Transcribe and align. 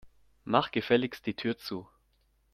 Mach 0.45 0.71
gefälligst 0.71 1.27
die 1.27 1.35
Tür 1.35 1.59
zu. 1.59 1.87